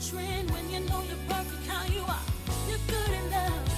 [0.00, 2.24] trend when you know you're perfect how you are.
[2.68, 3.68] You're good enough,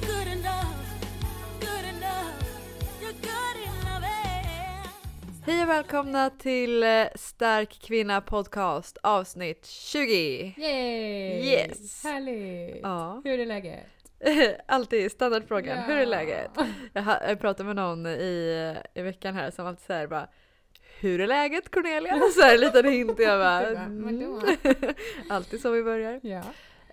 [0.00, 0.74] good enough,
[1.60, 2.34] good enough.
[3.02, 4.02] You're good enough.
[4.02, 4.86] Yeah.
[5.46, 10.54] Hej och välkomna till eh, Stark Kvinna Podcast avsnitt 20!
[10.56, 11.48] Yay!
[11.48, 12.04] Yes.
[12.04, 12.80] Härligt!
[12.82, 13.20] Ja.
[13.24, 13.86] Hur är läget?
[14.68, 16.06] Alltid standardfrågan, hur är Ja.
[16.08, 16.50] läget?
[16.92, 20.28] Jag, jag pratade med någon i, i veckan här som alltid säger bara
[21.02, 22.20] Hur är läget Cornelia?
[22.34, 24.40] Så här en liten hint jag bara, mm.
[25.30, 26.20] Alltid så vi börjar.
[26.22, 26.42] Ja.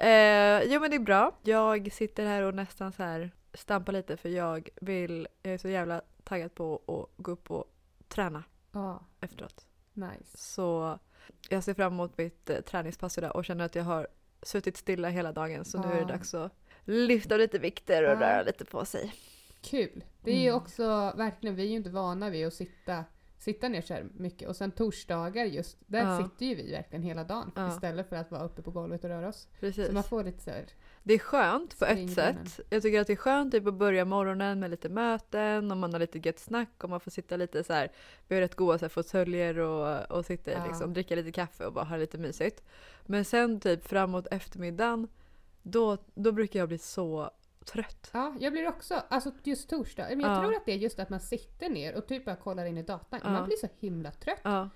[0.05, 1.35] Eh, jo men det är bra.
[1.43, 5.67] Jag sitter här och nästan så här stampar lite för jag vill, jag är så
[5.69, 7.65] jävla taggad på att gå upp och
[8.07, 9.65] träna Ja, efteråt.
[9.93, 10.37] nice.
[10.37, 10.99] Så
[11.49, 14.07] jag ser fram emot mitt eh, träningspass idag och känner att jag har
[14.41, 16.51] suttit stilla hela dagen så nu är det dags att
[16.85, 18.15] lyfta lite vikter och Ja.
[18.21, 19.13] röra lite på sig.
[19.61, 20.03] Kul.
[20.23, 20.55] Det är ju Mm.
[20.61, 23.03] också verkligen, vi är ju inte vana vid att sitta,
[23.39, 24.49] sitta ner här mycket.
[24.49, 26.17] Och sen torsdagar just, där Ja.
[26.23, 27.51] sitter ju vi verkligen hela dagen.
[27.55, 27.69] Ja.
[27.69, 29.47] Istället för att vara uppe på golvet och röra oss.
[29.59, 29.87] Precis.
[29.87, 30.65] Så man får lite så här,
[31.03, 32.59] Det är skönt på ett sätt.
[32.69, 35.93] Jag tycker att det är skönt typ att börja morgonen med lite möten och man
[35.93, 37.91] har lite gött snack och man får sitta lite så här.
[38.27, 40.65] Vi har rätt goda fåtöljer och, och sitta Ja.
[40.67, 42.63] liksom, dricka lite kaffe och bara ha lite mysigt.
[43.05, 45.07] Men sen typ framåt eftermiddagen
[45.63, 47.31] då, då brukar jag bli så
[47.71, 48.09] trött.
[48.13, 50.41] Ja, jag blir också, alltså just torsdag, men jag Ja.
[50.41, 52.83] tror att det är just att man sitter ner och typ bara kollar in i
[52.83, 53.19] datorn.
[53.23, 53.29] Ja.
[53.29, 54.39] Man blir så himla trött.
[54.43, 54.69] Ja,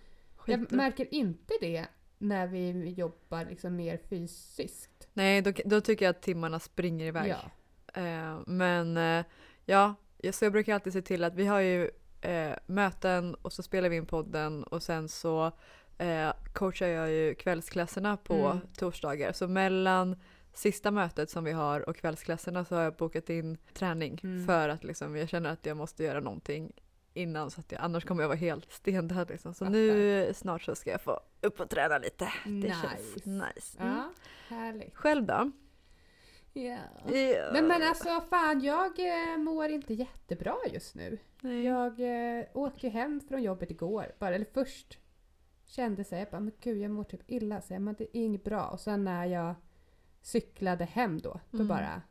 [0.45, 1.85] Jag märker inte det
[2.17, 5.07] när vi jobbar liksom mer fysiskt.
[5.13, 7.27] Nej, då, då tycker jag att timmarna springer iväg.
[7.35, 8.01] Ja.
[8.01, 9.25] Eh, men eh,
[9.65, 13.53] ja, jag- så jag brukar alltid se till att vi har ju eh, möten och
[13.53, 15.51] så spelar vi in podden och sen så
[15.97, 18.59] eh, coachar jag ju kvällsklasserna på Mm.
[18.77, 19.31] torsdagar.
[19.31, 20.15] Så mellan
[20.53, 24.45] sista mötet som vi har och kvällsklasserna så har jag bokat in träning Mm.
[24.45, 26.71] för att liksom, jag känner att jag måste göra någonting
[27.13, 29.53] innan så att jag, annars kommer jag vara helt stendöd liksom.
[29.53, 29.71] Så Fattar.
[29.71, 32.27] nu snart så ska jag få upp och träna lite.
[32.45, 32.75] Det Nice.
[32.81, 33.77] känns nice.
[33.79, 33.93] Mm.
[33.95, 34.09] Ja,
[34.55, 34.95] härligt.
[34.95, 35.51] Själv då?
[36.53, 36.77] Ja.
[37.13, 37.49] Ja.
[37.53, 41.17] Men, men alltså fan, jag eh, mår inte jättebra just nu.
[41.41, 41.63] Nej.
[41.65, 41.99] Jag
[42.39, 44.11] eh, åkte hem från jobbet igår.
[44.19, 44.97] Bara, eller först
[45.65, 47.61] kände så här, jag bara, men gud jag mår typ illa.
[47.61, 48.67] Så jag, men det är inget bra.
[48.67, 49.55] Och sen när jag
[50.23, 51.67] cyklade hem då, då Mm.
[51.67, 52.01] bara,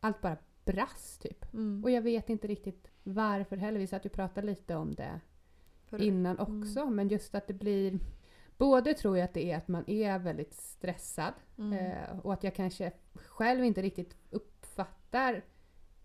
[0.00, 1.52] allt bara brast typ.
[1.54, 1.84] Mm.
[1.84, 3.78] Och jag vet inte riktigt varför heller.
[3.78, 5.20] Vi satt och pratade lite om det
[5.86, 6.60] För- innan Mm.
[6.62, 6.86] också.
[6.86, 7.98] Men just att det blir...
[8.58, 11.72] Både tror jag att det är att man är väldigt stressad Mm.
[11.72, 15.42] eh, och att jag kanske själv inte riktigt uppfattar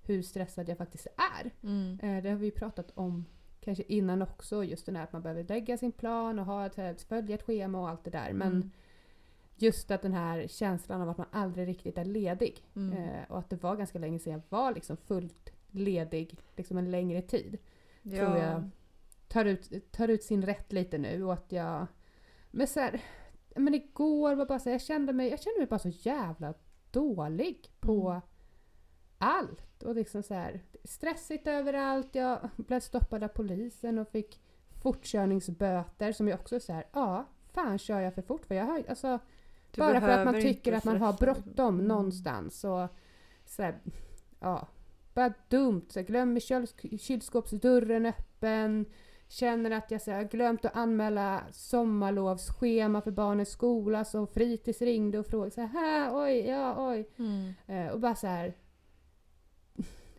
[0.06, 1.08] hur stressad jag faktiskt
[1.42, 1.52] är.
[1.64, 2.00] Mm.
[2.04, 3.26] Eh, det har vi ju pratat om
[3.62, 4.64] kanske innan också.
[4.64, 7.80] Just det här att man behöver lägga sin plan och ha ett, följa ett schema
[7.82, 8.34] och allt det där.
[8.34, 8.72] Men Mm.
[9.62, 12.64] Just att den här känslan av att man aldrig riktigt är ledig.
[12.76, 12.98] Mm.
[12.98, 16.92] Eh, och att det var ganska länge sedan jag var liksom fullt ledig liksom en
[16.92, 17.58] längre tid
[18.02, 18.18] Ja.
[18.18, 18.70] tror jag
[19.28, 21.88] tar ut, tar ut sin rätt lite nu och att jag...
[22.52, 23.02] Men så här,
[23.56, 26.54] men igår var bara så här, jag kände mig, jag kände mig bara så jävla
[26.92, 28.22] dålig på Mm.
[29.18, 29.84] allt.
[29.84, 32.16] Och liksom så här, stressigt överallt.
[32.16, 34.42] Jag blev stoppad av polisen och fick
[34.82, 38.46] fortkörningsböter som jag också så här, ja, fan kör jag för fort?
[38.46, 39.20] För jag har, alltså,
[39.72, 41.88] Du bara för att man tycker att man har bråttom Mm.
[41.88, 42.64] någonstans.
[42.64, 42.88] Och,
[43.46, 43.80] så här,
[44.40, 44.68] ja,
[45.14, 45.86] bara dumt.
[45.90, 46.68] Så jag glömmer kyl,
[47.00, 48.86] kylskåpsdörren öppen.
[49.28, 54.06] Känner att jag så här, glömt att anmäla sommarlovsschema för barnens skola.
[54.06, 57.10] Så fritids ringde och frågade så här, oj, ja, oj.
[57.18, 57.54] Mm.
[57.68, 58.54] Eh, och bara så här.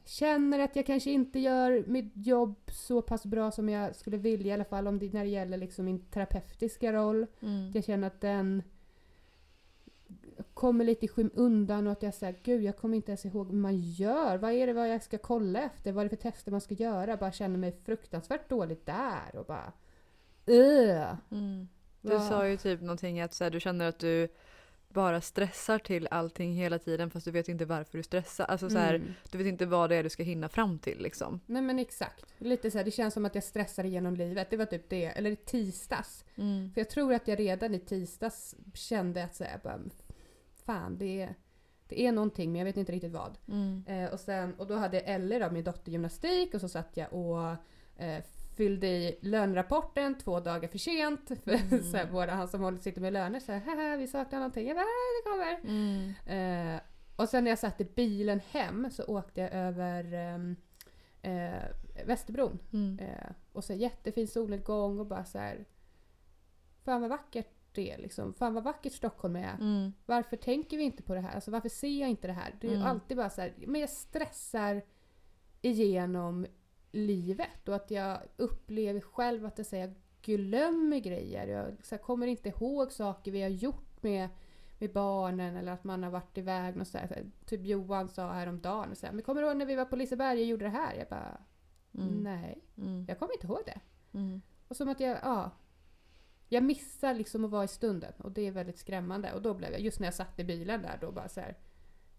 [0.05, 4.51] Känner att jag kanske inte gör mitt jobb så pass bra som jag skulle vilja
[4.51, 7.27] i alla fall om det, när det gäller liksom min terapeutiska roll.
[7.41, 7.71] Mm.
[7.75, 8.63] Jag känner att den
[10.55, 13.55] kommer lite i skymundan och att jag säger gud jag kommer inte ens ihåg vad
[13.55, 14.37] man gör.
[14.39, 15.93] Vad är det vad jag ska kolla efter?
[15.93, 17.17] Vad är det för tester man ska göra?
[17.17, 19.73] Bara känner mig fruktansvärt dåligt där och bara
[20.47, 21.15] Ugh.
[21.31, 21.69] Mm.
[22.01, 24.29] Du Vad- sa ju typ någonting att så här, du känner att du
[24.89, 28.45] bara stressar till allting hela tiden fast du vet inte varför du stressar.
[28.45, 29.13] Alltså så här, Mm.
[29.31, 31.41] du vet inte vad det är du ska hinna fram till liksom.
[31.47, 32.25] Nej men exakt.
[32.39, 34.51] Lite så här, det känns som att jag stressar igenom livet.
[34.51, 35.05] Det var typ det.
[35.05, 36.25] Eller tisdags.
[36.37, 36.73] Mm.
[36.75, 39.79] För jag tror att jag redan i tisdags kände att så här, bara,
[40.73, 41.35] fan det är,
[41.89, 43.39] det är någonting men jag vet inte riktigt vad.
[43.49, 43.85] Mm.
[43.87, 47.13] Eh, och, sen, och då hade Ellie då, min dotter gymnastik och så satt jag
[47.13, 47.51] och
[48.03, 48.23] eh,
[48.57, 51.31] fyllde i lönerapporten två dagar för sent.
[51.47, 51.83] Mm.
[51.83, 54.67] så här, båda han som håller, sitter med löner så här, haha vi saknar någonting.
[54.69, 55.61] Jag bara, "Ah, det kommer.
[55.73, 56.75] Mm.
[56.75, 56.81] Eh,
[57.17, 60.57] och sen när jag satt i bilen hem så åkte jag över ehm,
[61.23, 61.63] eh,
[62.07, 62.59] Västerbron.
[62.73, 62.99] Mm.
[62.99, 65.65] Eh, och så jättefin solnedgång och bara så här.
[66.85, 68.35] Fan vad vackert det liksom.
[68.35, 69.55] Fan vad vackert Stockholm är.
[69.61, 69.93] Mm.
[70.07, 71.35] Varför tänker vi inte på det här?
[71.35, 72.55] Alltså varför ser jag inte det här?
[72.61, 72.89] Det är ju Mm.
[72.89, 74.83] alltid bara så här, men jag stressar
[75.63, 76.47] igenom
[76.93, 81.47] livet och att jag upplever själv att jag, så här, jag glömmer grejer.
[81.47, 84.29] Jag så här, kommer inte ihåg saker vi har gjort med
[84.79, 89.13] med barnen eller att man har varit iväg här, Typ Johan sa häromdagen så här,
[89.13, 90.95] men kommer du ihåg när vi var på Liseberg och gjorde det här?
[90.95, 91.39] Jag bara,
[91.95, 92.23] Mm.
[92.23, 93.05] nej, Mm.
[93.09, 93.81] jag kommer inte ihåg det.
[94.19, 94.43] Mm.
[94.69, 95.51] Och som att jag, ja.
[96.53, 99.33] Jag missar liksom att vara i stunden och det är väldigt skrämmande.
[99.33, 101.57] Och då blev jag, just när jag satt i bilen där, då bara så här.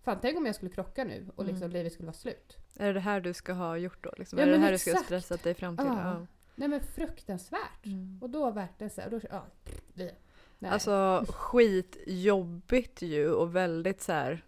[0.04, 1.74] Fan tänk om jag skulle krocka nu och liksom Mm.
[1.74, 2.58] livet skulle vara slut.
[2.78, 4.12] Är det det här du ska ha gjort då?
[4.18, 4.40] Liksom?
[4.40, 5.06] Ja, är det det här du ska exakt.
[5.06, 5.86] stressat dig fram till?
[5.88, 6.26] Ja.
[6.56, 7.86] Nej men fruktansvärt.
[7.86, 8.20] Mm.
[8.22, 9.46] Och då det så här, då, ja,
[9.94, 10.16] det.
[10.60, 10.72] Nej.
[10.72, 14.46] Alltså skitjobbigt ju och väldigt så här.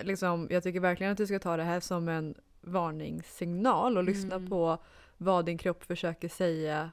[0.00, 4.34] Liksom, jag tycker verkligen att du ska ta det här som en varningssignal och lyssna
[4.36, 4.50] Mm.
[4.50, 4.78] på
[5.16, 6.90] vad din kropp försöker säga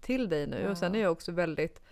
[0.00, 0.68] till dig nu.
[0.68, 1.02] Och sen är Ja.
[1.02, 1.82] jag också väldigt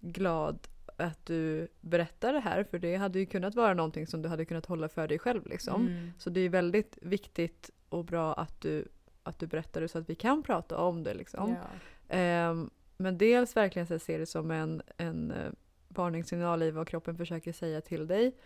[0.00, 4.28] glad att du berättar det här för det hade ju kunnat vara någonting som du
[4.28, 5.86] hade kunnat hålla för dig själv liksom.
[5.86, 6.10] Mm.
[6.18, 8.88] Så det är väldigt viktigt och bra att du,
[9.22, 11.50] att du berättar det så att vi kan prata om det liksom.
[11.50, 11.68] Ja.
[12.16, 15.52] Ehm, men dels verkligen så se det som en, en eh,
[15.88, 18.36] varningssignal i vad kroppen försöker säga till dig.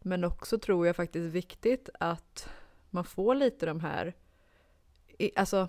[0.00, 2.48] Men också tror jag faktiskt viktigt att
[2.90, 4.14] man får lite de här,
[5.36, 5.68] alltså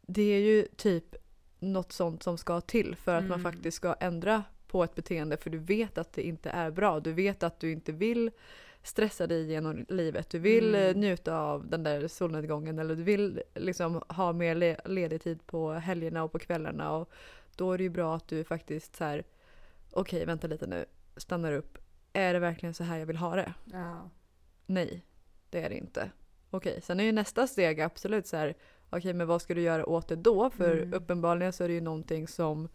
[0.00, 1.16] det är ju typ
[1.60, 3.52] något sånt som ska till för att man Mm.
[3.52, 7.00] faktiskt ska ändra på ett beteende för du vet att det inte är bra.
[7.00, 8.30] Du vet att du inte vill
[8.82, 10.30] stressa dig genom livet.
[10.30, 10.90] Du vill Mm.
[10.90, 15.46] eh, njuta av den där solnedgången eller du vill liksom ha mer le- ledig tid
[15.46, 16.92] på helgerna och på kvällarna.
[16.92, 17.10] Och
[17.56, 19.24] då är det ju bra att du faktiskt så här,
[19.92, 20.84] okej vänta lite nu,
[21.16, 21.78] stannar upp.
[22.12, 23.54] Är det verkligen så här jag vill ha det?
[23.64, 24.10] Ja.
[24.66, 25.04] Nej,
[25.50, 26.10] det är det inte.
[26.50, 28.54] Okej, sen är ju nästa steg absolut så här,
[28.90, 30.50] okej men vad ska du göra åt det då?
[30.50, 30.94] För Mm.
[30.94, 32.68] uppenbarligen så är det ju någonting som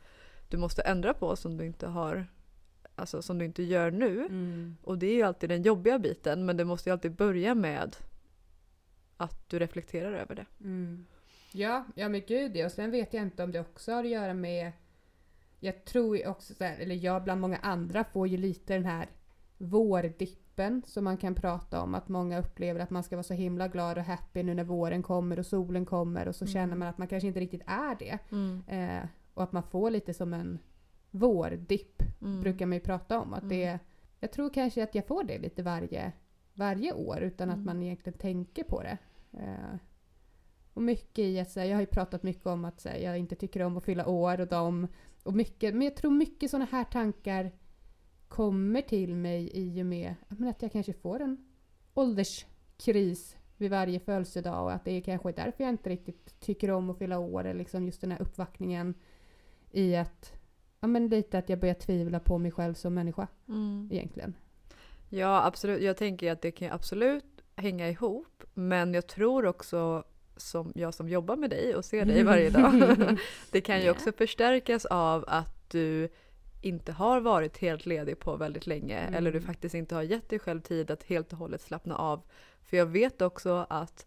[0.50, 2.28] du måste ändra på som du inte har,
[2.96, 4.20] alltså som du inte gör nu.
[4.26, 4.78] Mm.
[4.84, 7.96] Och det är ju alltid den jobbiga biten men det måste ju alltid börja med
[9.18, 10.46] att du reflekterar över det.
[10.60, 11.06] Mm.
[11.52, 12.66] Ja, ja men gud ja.
[12.66, 14.72] Och sen vet jag inte om det också har att göra med...
[15.60, 19.08] Jag tror också så här, eller jag bland många andra får ju lite den här
[19.58, 20.45] vårdippen
[20.86, 21.96] som man kan prata om.
[21.96, 25.04] Att många upplever att man ska vara så himla glad och happy nu när våren
[25.04, 26.54] kommer och solen kommer och så Mm.
[26.54, 28.20] känner man att man kanske inte riktigt är det.
[28.32, 28.64] Mm.
[28.68, 30.60] Eh, och att man får lite som en
[31.12, 32.42] vårdipp Mm.
[32.42, 33.34] brukar man ju prata om.
[33.34, 33.50] Att Mm.
[33.58, 33.80] det,
[34.20, 36.12] jag tror kanske att jag får det lite varje,
[36.54, 37.66] varje år utan att Mm.
[37.66, 38.98] man egentligen tänker på det.
[39.34, 39.76] Eh,
[40.74, 43.36] och mycket i att säga, jag har ju pratat mycket om att säga, jag inte
[43.36, 44.88] tycker om att fylla år och dem.
[45.24, 47.52] Och mycket, men jag tror mycket sådana här tankar
[48.28, 51.46] kommer till mig i och med att jag kanske får en
[51.94, 56.90] ålderskris vid varje födelsedag och att det är kanske därför jag inte riktigt tycker om
[56.90, 57.46] att fylla år.
[57.46, 58.94] Eller liksom just den här uppvaktningen
[59.72, 60.34] i att
[60.80, 63.90] ja, men lite att jag börjar tvivla på mig själv som människa Mm.
[63.92, 64.36] egentligen.
[65.10, 67.26] Ja absolut, jag tänker att det kan absolut
[67.56, 70.04] hänga ihop men jag tror också
[70.38, 72.98] som jag som jobbar med dig och ser dig varje dag
[73.52, 76.10] det kan ju också förstärkas av att du
[76.66, 79.14] inte har varit helt ledig på väldigt länge Mm.
[79.14, 82.22] eller du faktiskt inte har gett dig själv tid att helt och hållet slappna av.
[82.64, 84.06] För jag vet också att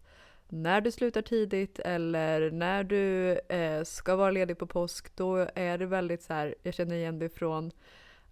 [0.49, 5.77] när du slutar tidigt eller när du eh, ska vara ledig på påsk då är
[5.77, 7.71] det väldigt så här, jag känner igen det från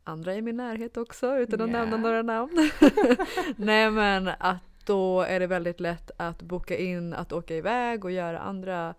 [0.04, 1.74] andra i min närhet också utan att Ja.
[1.74, 2.70] nämna några namn.
[3.58, 8.12] Nej men att då är det väldigt lätt att boka in att åka iväg och
[8.12, 8.96] göra andra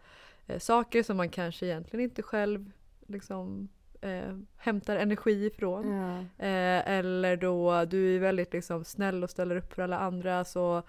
[0.47, 2.71] eh, saker som man kanske egentligen inte själv
[3.07, 3.69] liksom
[4.01, 5.93] eh, hämtar energi ifrån.
[5.93, 6.19] Ja.
[6.47, 10.83] Eh, eller då du är väldigt liksom snäll och ställer upp för alla andra så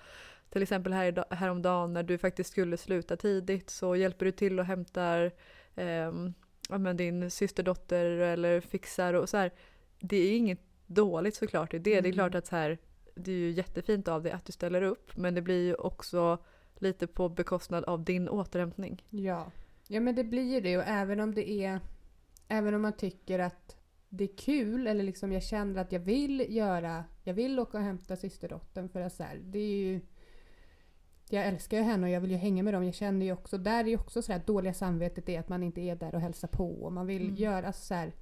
[0.49, 4.65] till exempel här häromdagen när du faktiskt skulle sluta tidigt så hjälper du till och
[4.65, 5.31] hämtar
[5.75, 6.33] ehm,
[6.69, 9.51] ja, men din systerdotter eller fixar och så här.
[9.99, 11.89] Det är inget dåligt såklart i det.
[11.91, 12.13] Det är Mm.
[12.13, 12.77] klart att så här,
[13.15, 16.37] det är ju jättefint av dig att du ställer upp men det blir ju också
[16.75, 19.03] lite på bekostnad av din återhämtning.
[19.09, 19.51] Ja.
[19.87, 21.79] ja, men det blir ju det och även om det är
[22.51, 23.75] Även om man tycker att
[24.09, 27.83] det är kul eller liksom jag känner att jag vill göra Jag vill åka och
[27.83, 30.01] hämta systerdottern för att så här, det är ju
[31.29, 32.85] Jag älskar ju henne och jag vill ju hänga med dem.
[32.85, 35.63] Jag känner ju också, där är ju också så här dåliga samvetet är att man
[35.63, 37.35] inte är där och hälsar på och man vill Mm.
[37.35, 38.13] göra alltså så här,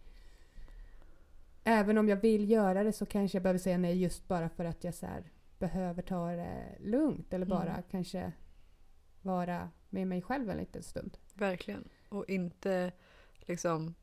[1.64, 4.66] Även om jag vill göra det så kanske jag behöver säga nej just bara för
[4.66, 7.84] att jag så här, behöver ta det lugnt eller bara Mm.
[7.92, 8.32] kanske
[9.22, 11.18] vara med mig själv en liten stund.
[11.34, 11.90] Verkligen.
[12.10, 12.92] Och inte
[13.40, 13.94] liksom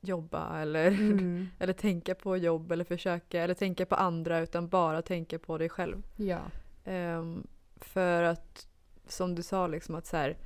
[0.00, 1.48] jobba eller, Mm.
[1.58, 5.68] eller tänka på jobb eller försöka eller tänka på andra utan bara tänka på dig
[5.68, 6.02] själv.
[6.16, 6.40] Ja.
[6.84, 8.66] Ehm, för att
[9.08, 10.36] som du sa liksom att så här,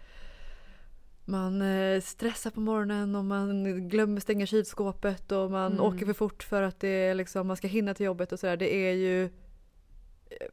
[1.24, 5.84] man eh, stressar på morgonen och man glömmer stänga kylskåpet och man Mm.
[5.84, 8.56] åker för fort för att det är liksom, man ska hinna till jobbet och sådär.
[8.56, 9.30] Det är ju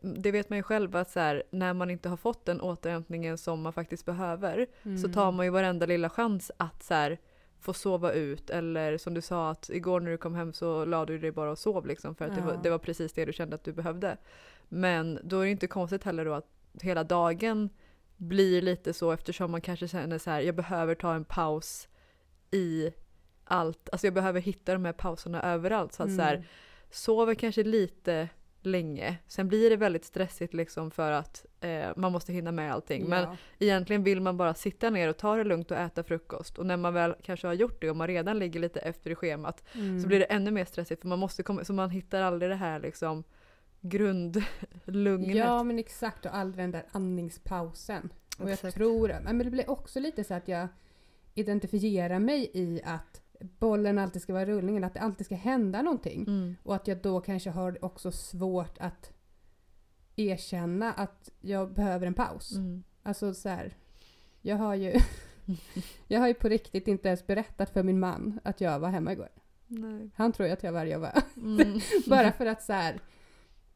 [0.02, 3.38] det vet man ju själv att så här, när man inte har fått den återhämtningen
[3.38, 5.14] som man faktiskt behöver så Mm.
[5.14, 7.18] tar man ju varenda lilla chans att så här,
[7.62, 11.06] få sova ut eller som du sa att igår när du kom hem så la
[11.06, 12.60] du dig bara och sov liksom för att det, var, Ja.
[12.64, 14.18] det var precis det du kände att du behövde.
[14.70, 16.48] Men då är det inte konstigt heller då att
[16.82, 17.70] hela dagen
[18.18, 21.88] blir lite så eftersom man kanske känner så här, jag behöver ta en paus
[22.52, 22.92] i
[23.44, 26.48] allt, alltså jag behöver hitta de här pauserna överallt så att så här, Mm.
[26.92, 28.30] sover kanske lite
[28.66, 33.10] länge, sen blir det väldigt stressigt liksom för att eh, man måste hinna med allting.
[33.10, 33.38] Men Ja.
[33.60, 36.78] egentligen vill man bara sitta ner och ta det lugnt och äta frukost och när
[36.78, 40.02] man väl kanske har gjort det och man redan ligger lite efter i schemat Mm.
[40.02, 42.56] så blir det ännu mer stressigt för man måste komma, så man hittar aldrig det
[42.56, 43.24] här liksom
[43.82, 45.36] grundlugnet.
[45.36, 48.14] Ja men exakt och aldrig den där andningspausen.
[48.38, 48.76] Och jag Exakt.
[48.76, 50.68] tror, men det blir också lite så att jag
[51.34, 53.21] identifierar mig i att
[53.60, 56.22] bollen alltid ska vara i rullningen, att det alltid ska hända någonting.
[56.28, 56.56] Mm.
[56.64, 59.12] Och att jag då kanske har också svårt att
[60.16, 62.56] erkänna att jag behöver en paus.
[62.56, 62.84] Mm.
[63.04, 63.74] Alltså så här,
[64.42, 64.94] jag har ju
[66.08, 69.12] jag har ju på riktigt inte ens berättat för min man att jag var hemma
[69.12, 69.30] igår.
[69.68, 70.10] Nej.
[70.16, 71.22] Han tror ju att jag var jag var.
[71.36, 71.80] Mm.
[72.08, 73.00] bara för att så här,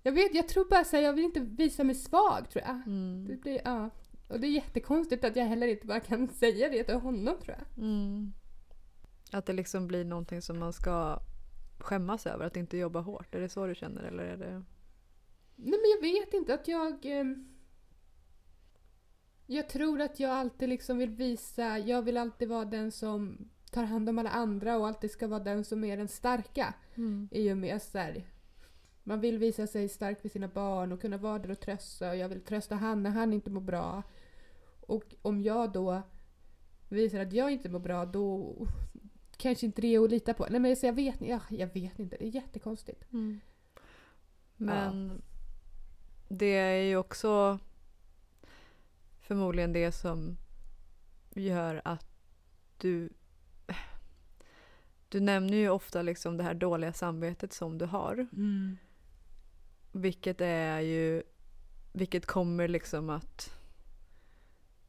[0.04, 2.76] jag vet, jag tror bara så här, jag vill inte visa mig svag tror jag.
[2.76, 3.40] Det Mm.
[3.42, 3.90] blir, ja.
[4.28, 7.56] Och det är jättekonstigt att jag heller inte bara kan säga det till honom tror
[7.58, 7.84] jag.
[7.84, 8.34] Mm.
[9.36, 11.20] Att det liksom blir någonting som man ska
[11.78, 13.36] skämmas över, att inte jobba hårt.
[13.36, 14.64] Är det så du känner eller är det?
[15.56, 17.06] Nej men jag vet inte att jag...
[17.06, 17.56] ehm,
[19.46, 23.84] jag tror att jag alltid liksom vill visa, jag vill alltid vara den som tar
[23.84, 26.74] hand om alla andra och alltid ska vara den som är den starka.
[26.96, 27.30] Mm.
[27.32, 28.26] I och med så här,
[29.04, 32.16] man vill visa sig stark för sina barn och kunna vara där och trösta och
[32.16, 34.04] jag vill trösta han när han inte mår bra.
[34.82, 36.02] Och om jag då
[36.90, 38.56] visar att jag inte mår bra då
[39.38, 40.48] kanske inte det är att lita på.
[40.50, 43.14] Nej men så jag vet, ja, jag vet inte, det är jättekonstigt.
[43.14, 43.42] Mm.
[44.58, 45.22] Men
[46.28, 47.60] det är ju också
[49.22, 50.38] förmodligen det som
[51.36, 52.08] gör att
[52.78, 53.10] du
[55.10, 58.28] du nämner ju ofta liksom det här dåliga samvetet som du har.
[59.92, 61.24] Vilket är ju
[61.94, 63.60] vilket kommer liksom att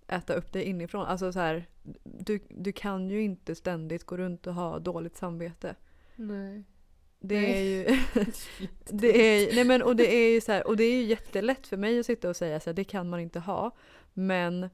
[0.09, 1.07] äta upp dig inifrån.
[1.07, 1.67] Alltså så här,
[2.03, 5.75] du, du kan ju inte ständigt gå runt och ha dåligt samvete.
[6.17, 6.65] Nej.
[7.19, 7.85] Det Nej.
[7.87, 7.99] är ju
[8.85, 11.67] det är, nej men, och det är ju så här, och det är ju jättelätt
[11.67, 13.71] för mig att sitta och säga så här, det kan man inte ha.
[14.13, 14.71] Men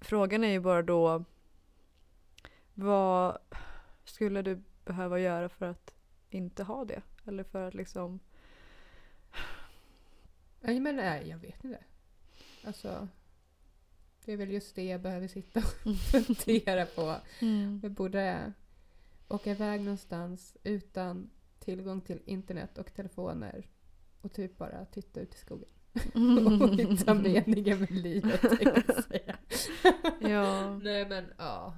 [0.00, 1.24] frågan är ju bara då
[2.74, 3.38] vad
[4.04, 5.94] skulle du behöva göra för att
[6.30, 7.02] inte ha det?
[7.26, 8.20] Eller för att liksom
[10.60, 11.84] Nej men nej, jag vet inte.
[12.64, 13.08] Alltså.
[14.24, 15.96] Det är väl just det jag behöver sitta och
[16.36, 17.16] fundera på.
[17.82, 18.52] Jag borde
[19.28, 23.66] åka iväg någonstans utan tillgång till internet och telefoner
[24.20, 25.68] och typ bara titta ut i skogen.
[26.62, 29.36] och hitta meningen med livet jag säga.
[30.20, 30.78] Ja.
[30.82, 31.74] Nej men ja.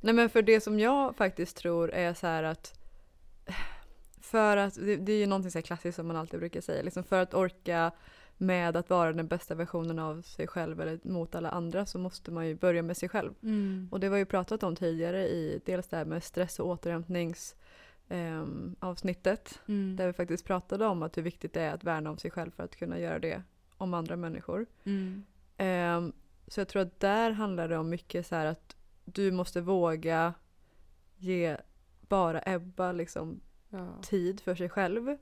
[0.00, 2.80] Nej men för det som jag faktiskt tror är så här att
[4.20, 7.04] för att, det, det är ju någonting så klassiskt som man alltid brukar säga, liksom
[7.04, 7.92] för att orka
[8.40, 12.30] med att vara den bästa versionen av sig själv eller mot alla andra så måste
[12.30, 13.34] man ju börja med sig själv.
[13.42, 13.88] Mm.
[13.90, 17.54] Och det var ju pratat om tidigare i dels det här med stress och återhämtnings
[18.08, 19.96] ehm, avsnittet Mm.
[19.96, 22.50] där vi faktiskt pratade om att hur viktigt det är att värna om sig själv
[22.50, 23.42] för att kunna göra det
[23.76, 24.66] om andra människor.
[24.84, 25.24] Mm.
[25.56, 26.12] Ehm,
[26.46, 30.34] så jag tror att där handlar det om mycket så här att du måste våga
[31.16, 31.56] ge
[32.08, 33.40] bara Ebba liksom
[33.72, 33.88] Ja.
[34.02, 35.16] tid för sig själv.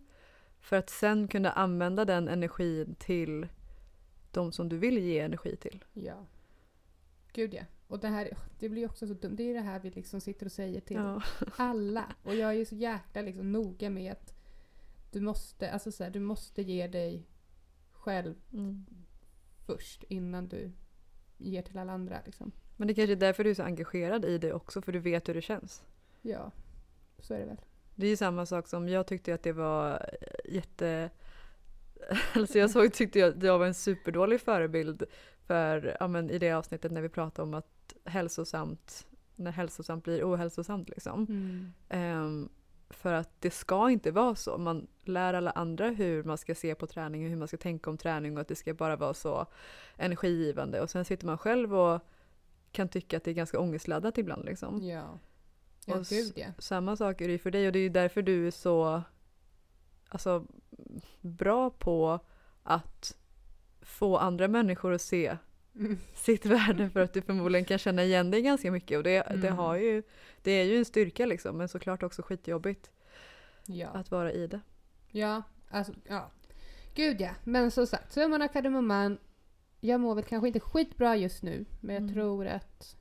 [0.60, 3.48] För att sen kunna använda den energin till
[4.30, 5.84] de som du vill ge energi till.
[5.92, 6.26] ja.
[7.32, 7.62] Gud ja.
[7.86, 9.36] Och det här det blir också så dumt.
[9.36, 11.22] Det är det här vi liksom sitter och säger till Ja.
[11.56, 12.04] alla.
[12.24, 14.34] Och jag är så jäkla liksom noga med att
[15.12, 17.26] du måste, alltså så här, du måste ge dig
[17.90, 18.86] själv Mm.
[19.66, 20.72] först innan du
[21.38, 22.20] ger till alla andra.
[22.26, 22.52] Liksom.
[22.76, 25.28] Men det kanske är därför du är så engagerad i det också, för du vet
[25.28, 25.84] hur det känns.
[26.22, 26.52] Ja,
[27.18, 27.60] så är det väl.
[27.98, 30.10] Det är ju samma sak som jag tyckte att det var
[30.44, 31.10] jätte...
[32.34, 35.02] Alltså jag såg, tyckte jag att jag var en superdålig förebild
[35.46, 40.24] för, ja men i det avsnittet när vi pratade om att hälsosamt, när hälsosamt blir
[40.24, 41.26] ohälsosamt liksom.
[41.88, 42.48] Ehm,
[42.90, 44.58] för att det ska inte vara så.
[44.58, 47.90] Man lär alla andra hur man ska se på träning och hur man ska tänka
[47.90, 49.46] om träning och att det ska bara vara så
[49.96, 50.80] energigivande.
[50.80, 52.00] Och sen sitter man själv och
[52.72, 54.82] kan tycka att det är ganska ångestladdat ibland liksom.
[54.82, 55.18] Ja.
[55.88, 56.46] Ja, Och gud ja.
[56.58, 59.02] Samma sak är det för dig och det är ju därför du är så
[60.08, 60.46] alltså,
[61.20, 62.20] bra på
[62.62, 63.16] att
[63.80, 65.36] få andra människor att se
[65.74, 65.98] Mm.
[66.14, 69.46] sitt värde för att du förmodligen kan känna igen dig ganska mycket och det, det,
[69.48, 69.56] Mm.
[69.56, 70.02] har ju,
[70.42, 72.90] det är ju en styrka liksom men såklart också skitjobbigt
[73.66, 73.88] Ja.
[73.88, 74.60] att vara i det.
[75.10, 76.30] ja, alltså ja.
[76.94, 77.30] Gud ja.
[77.44, 79.18] Men som sagt, summan av kardemumman.
[79.80, 81.64] Jag mår väl kanske inte skitbra just nu.
[81.80, 82.14] Men jag Mm.
[82.14, 82.96] tror att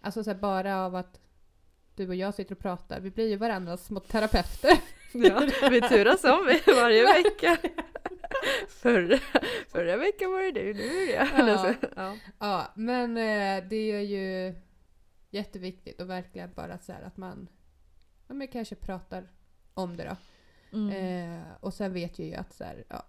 [0.00, 1.20] Alltså så här, bara av att
[1.98, 3.00] du och jag sitter och pratar.
[3.00, 4.78] Vi blir ju varandras små terapeuter.
[5.12, 7.58] Ja, vi turas om varje vecka.
[8.68, 9.18] Förra,
[9.68, 11.28] förra veckan var det du, nu är det jag.
[11.48, 11.52] Ja.
[11.52, 12.16] Alltså, ja.
[12.38, 14.54] Ja, men eh, det är ju
[15.30, 17.48] jätteviktigt och verkligen bara så att man,
[18.28, 19.28] ja, men kanske pratar
[19.74, 20.16] om det då.
[20.78, 20.90] Mm.
[21.36, 23.06] Eh, och sen vet jag ju att så här, ja,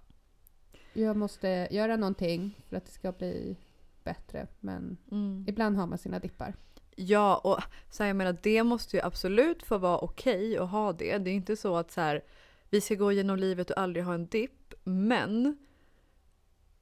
[0.93, 3.57] jag måste göra någonting för att det ska bli
[4.03, 4.47] bättre.
[4.59, 5.45] Men Mm.
[5.47, 6.53] ibland har man sina dippar.
[7.01, 10.93] Ja, och så här, jag menar det måste ju absolut få vara okej att ha
[10.93, 11.17] det.
[11.17, 12.23] Det är inte så att så här,
[12.69, 14.73] vi ska gå genom livet och aldrig ha en dipp.
[14.83, 15.57] Men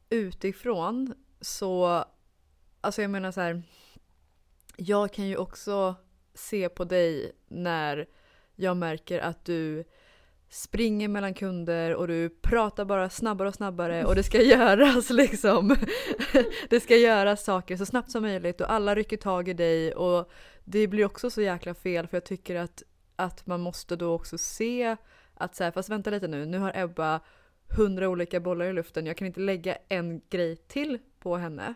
[0.09, 2.05] utifrån så,
[2.81, 3.63] alltså jag menar så här,
[4.77, 5.95] jag kan ju också
[6.33, 8.07] se på dig när
[8.55, 9.83] jag märker att du
[10.49, 15.75] springer mellan kunder och du pratar bara snabbare och snabbare och det ska göras liksom.
[16.69, 20.31] det ska göras saker så snabbt som möjligt och alla rycker tag i dig och
[20.63, 22.83] det blir också så jäkla fel för jag tycker att,
[23.15, 24.97] att man måste då också se
[25.33, 27.19] att så här, fast vänta lite nu, nu har Ebba
[27.77, 31.73] hundra olika bollar i luften, jag kan inte lägga en grej till på henne.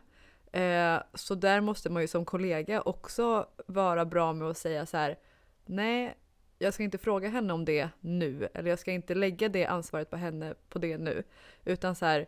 [0.52, 4.98] Eh, så där måste man ju som kollega också vara bra med att säga så
[4.98, 5.18] här,
[5.66, 6.16] nej,
[6.62, 10.10] jag ska inte fråga henne om det nu, eller jag ska inte lägga det ansvaret
[10.10, 11.24] på henne på det nu,
[11.66, 12.28] utan så här,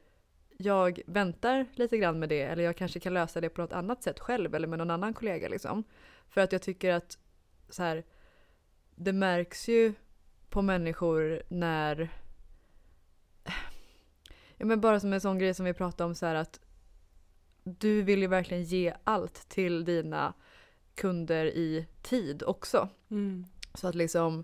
[0.57, 4.03] jag väntar lite grann med det, eller jag kanske kan lösa det på något annat
[4.03, 5.83] sätt själv eller med någon annan kollega liksom.
[6.29, 7.17] För att jag tycker att
[7.69, 8.03] så här,
[8.95, 9.93] det märks ju
[10.49, 12.09] på människor när
[14.57, 16.59] Ja men bara som en sån grej som vi pratade om så här att
[17.63, 20.33] du vill ju verkligen ge allt till dina
[20.95, 22.89] kunder i tid också.
[23.09, 23.45] Mm.
[23.73, 24.43] Så att liksom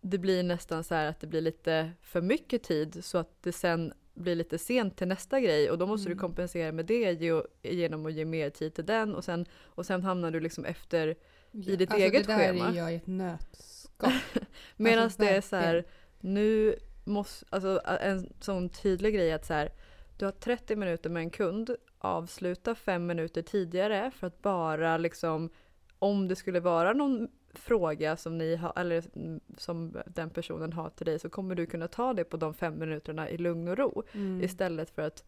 [0.00, 3.52] det blir nästan så här att det blir lite för mycket tid så att det
[3.52, 6.16] sen blir lite sent till nästa grej och då måste Mm.
[6.16, 9.86] du kompensera med det ge- genom att ge mer tid till den och sen, och
[9.86, 11.08] sen hamnar du liksom efter
[11.52, 12.68] I ditt alltså, eget det där schema.
[12.68, 14.12] är jag i ett nötskal.
[14.76, 15.84] Medan Alltså, det är så här,
[16.20, 19.72] nu måste, alltså en sån tydlig grej att så här,
[20.18, 25.50] du har 30 minuter med en kund, avsluta fem minuter tidigare för att bara liksom,
[25.98, 30.90] om det skulle vara någon fråga som ni har, eller mm, som den personen har
[30.90, 33.78] till dig så kommer du kunna ta det på de fem minuterna i lugn och
[33.78, 34.42] ro Mm.
[34.44, 35.24] istället för att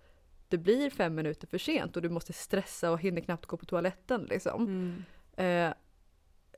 [0.49, 3.67] det blir fem minuter för sent och du måste stressa och hinner knappt gå på
[3.67, 4.67] toaletten liksom.
[5.37, 5.69] Mm.
[5.69, 5.75] Eh,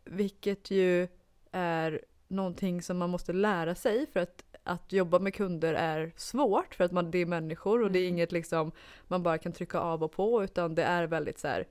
[0.04, 1.08] vilket ju
[1.50, 6.74] är någonting som man måste lära sig för att, att jobba med kunder är svårt
[6.74, 8.14] för att man, det är människor och det är Mm.
[8.14, 8.72] inget liksom
[9.08, 11.66] man bara kan trycka av och på utan det är väldigt så här.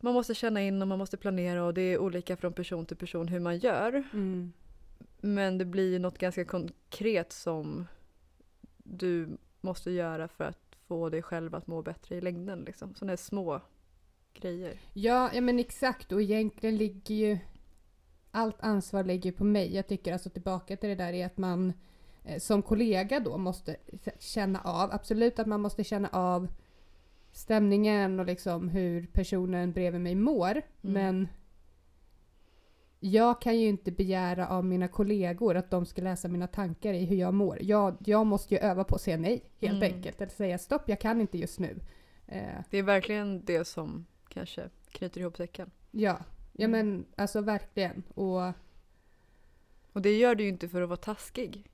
[0.00, 2.96] Man måste känna in och man måste planera och det är olika från person till
[2.96, 4.04] person hur man gör.
[4.12, 4.52] Mm.
[5.20, 7.86] Men det blir ju något ganska konkret som
[8.76, 9.28] du
[9.60, 12.60] måste göra för att få dig själv att må bättre i längden.
[12.60, 12.94] Liksom.
[12.94, 13.60] Sådana här små
[14.34, 14.80] grejer.
[14.92, 17.38] Ja, ja men exakt och egentligen ligger ju
[18.30, 19.74] allt ansvar ligger på mig.
[19.74, 21.72] Jag tycker alltså tillbaka till det där är att man
[22.24, 23.76] eh, som kollega då måste
[24.18, 26.48] känna av, absolut att man måste känna av
[27.32, 30.62] stämningen och liksom hur personen bredvid mig mår.
[30.80, 31.28] Men
[33.00, 37.04] jag kan ju inte begära av mina kollegor att de ska läsa mina tankar i
[37.04, 37.58] hur jag mår.
[37.62, 39.94] Jag, jag måste ju öva på att säga nej helt Mm.
[39.94, 40.20] enkelt.
[40.20, 41.78] Eller säga stopp, jag kan inte just nu.
[42.26, 45.70] Eh, Det är verkligen det som kanske knyter ihop säcken.
[45.90, 46.18] Ja,
[46.52, 46.70] ja Mm.
[46.88, 48.02] men alltså verkligen.
[48.14, 48.42] Och
[49.92, 51.70] Och det gör du ju inte för att vara taskig.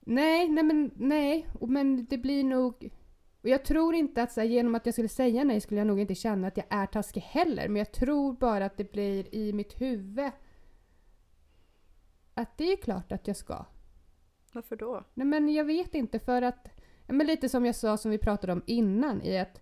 [0.00, 1.46] nej, nej men nej.
[1.60, 2.90] Men det blir nog...
[3.42, 5.86] Och jag tror inte att så här, genom att jag skulle säga nej skulle jag
[5.86, 7.68] nog inte känna att jag är taskig heller.
[7.68, 10.30] Men jag tror bara att det blir i mitt huvud
[12.34, 13.64] att det är klart att jag ska.
[14.52, 15.04] Varför då?
[15.14, 16.68] Nej men jag vet inte för att,
[17.06, 19.60] men lite som jag sa som vi pratade om innan i att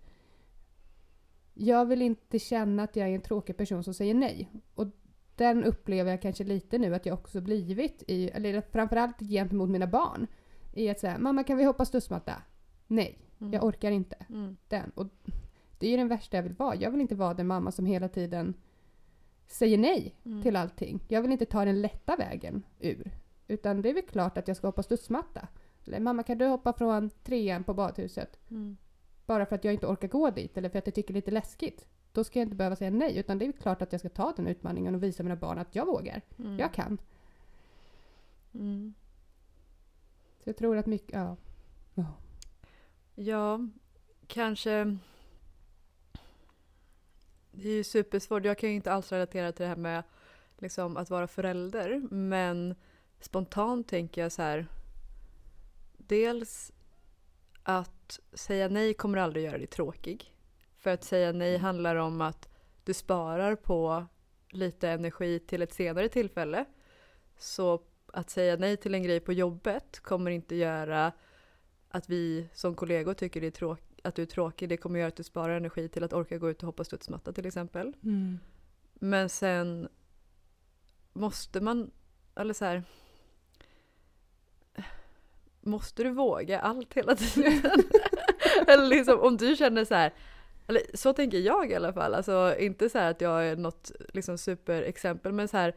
[1.55, 4.51] jag vill inte känna att jag är en tråkig person som säger nej.
[4.75, 4.87] Och
[5.37, 9.87] den upplever jag kanske lite nu att jag också blivit i, eller framförallt gentemot mina
[9.87, 10.27] barn.
[10.75, 12.43] I att säga, mamma kan vi hoppa studsmatta?
[12.87, 13.53] Nej, Mm.
[13.53, 14.57] jag orkar inte Mm.
[14.69, 14.91] den.
[14.95, 15.07] Och
[15.79, 16.75] det är ju den värsta jag vill vara.
[16.75, 18.55] Jag vill inte vara den mamma som hela tiden
[19.47, 20.43] säger nej Mm.
[20.43, 21.01] till allting.
[21.09, 23.11] Jag vill inte ta den lätta vägen ur.
[23.49, 25.49] Utan det är väl klart att jag ska hoppa studsmatta.
[25.87, 28.39] Eller mamma kan du hoppa från trean på badhuset?
[28.51, 28.77] Mm.
[29.27, 31.21] Bara för att jag inte orkar gå dit eller för att jag tycker det är
[31.21, 31.87] lite läskigt.
[32.13, 33.19] Då ska jag inte behöva säga nej.
[33.19, 35.59] Utan det är väl klart att jag ska ta den utmaningen och visa mina barn
[35.59, 36.23] att jag vågar.
[36.39, 36.59] Mm.
[36.59, 36.99] Jag kan.
[38.55, 38.95] Mm.
[40.45, 41.37] Så jag tror att mycket, ja.
[41.95, 42.05] ja.
[43.21, 43.61] Ja,
[44.27, 44.97] kanske...
[47.51, 48.45] Det är ju supersvårt.
[48.45, 50.03] Jag kan ju inte alls relatera till det här med
[50.59, 52.01] liksom, att vara förälder.
[52.11, 52.75] Men
[53.21, 54.67] spontant tänker jag så här.
[55.97, 56.73] Dels
[57.63, 60.35] att säga nej kommer aldrig göra dig tråkig.
[60.77, 62.49] För att säga nej handlar om att
[62.85, 64.07] du sparar på
[64.51, 66.65] lite energi till ett senare tillfälle.
[67.39, 71.13] Så att säga nej till en grej på jobbet kommer inte göra
[71.89, 74.69] att vi som kollegor tycker det är tråk- att du är tråkig.
[74.69, 77.33] Det kommer göra att du sparar energi till att orka gå ut och hoppa studsmatta
[77.33, 77.93] till exempel.
[78.03, 78.39] Mm.
[78.95, 79.89] Men sen
[81.13, 81.91] måste man,
[82.35, 82.83] eller så här.
[85.61, 87.63] Måste du våga allt hela tiden?
[88.67, 90.15] eller liksom om du känner så här,
[90.67, 93.93] eller så tänker jag i alla fall, alltså inte så här att jag är något
[94.15, 95.75] liksom superexempel men så här.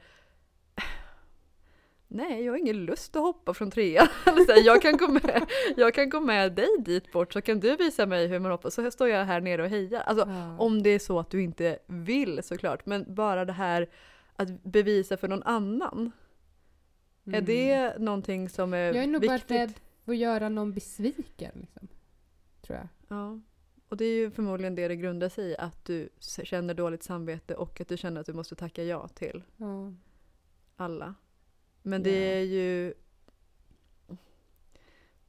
[2.13, 4.07] Nej, jag har ingen lust att hoppa från trean.
[4.65, 5.45] Jag, kan gå med,
[5.77, 8.69] jag kan gå med dig dit bort så kan du visa mig hur man hoppar.
[8.69, 10.01] Så står jag här nere och hejar.
[10.01, 10.57] Alltså, Ja.
[10.59, 12.85] om det är så att du inte vill såklart.
[12.85, 13.89] Men bara det här
[14.35, 16.11] att bevisa för någon annan.
[17.25, 17.45] Är Mm.
[17.45, 19.51] det någonting som är, Jag är nog bara viktigt?
[19.51, 19.73] rädd
[20.05, 21.51] för att göra någon besviken.
[21.61, 21.87] Liksom.
[22.61, 22.87] Tror jag.
[23.17, 23.39] Ja.
[23.89, 25.57] Och det är ju förmodligen det det grundar sig i.
[25.57, 29.43] Att du känner dåligt samvete och att du känner att du måste tacka ja till
[29.57, 29.93] Ja.
[30.75, 31.15] alla.
[31.81, 32.93] Men det är ju...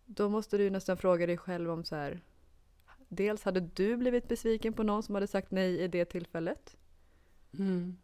[0.05, 2.21] Då måste du ju nästan fråga dig själv om så här.
[3.09, 6.77] Dels hade du blivit besviken på någon som hade sagt nej i det tillfället.
[7.59, 7.97] Mm.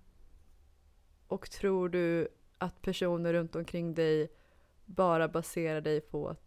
[1.26, 4.32] Och tror du att personer runt omkring dig
[4.84, 6.42] bara baserar dig på att